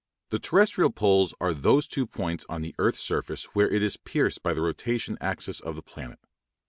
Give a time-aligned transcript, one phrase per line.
[0.31, 4.41] The terrestrial poles are those two points on the earth's surface where it is pierced
[4.41, 6.17] by the rotation axis of the planet.